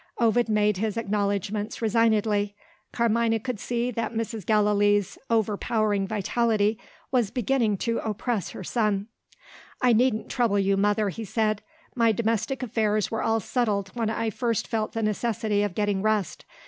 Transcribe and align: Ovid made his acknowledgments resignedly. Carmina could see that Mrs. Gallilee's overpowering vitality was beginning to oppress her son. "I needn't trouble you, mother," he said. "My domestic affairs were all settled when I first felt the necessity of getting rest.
Ovid 0.17 0.49
made 0.49 0.77
his 0.77 0.97
acknowledgments 0.97 1.79
resignedly. 1.79 2.55
Carmina 2.91 3.37
could 3.39 3.59
see 3.59 3.91
that 3.91 4.15
Mrs. 4.15 4.47
Gallilee's 4.47 5.19
overpowering 5.29 6.07
vitality 6.07 6.79
was 7.11 7.29
beginning 7.29 7.77
to 7.85 7.99
oppress 7.99 8.49
her 8.49 8.63
son. 8.63 9.09
"I 9.79 9.93
needn't 9.93 10.27
trouble 10.27 10.57
you, 10.57 10.75
mother," 10.75 11.09
he 11.09 11.23
said. 11.23 11.61
"My 11.93 12.11
domestic 12.13 12.63
affairs 12.63 13.11
were 13.11 13.21
all 13.21 13.39
settled 13.39 13.89
when 13.93 14.09
I 14.09 14.31
first 14.31 14.67
felt 14.67 14.93
the 14.93 15.03
necessity 15.03 15.61
of 15.61 15.75
getting 15.75 16.01
rest. 16.01 16.45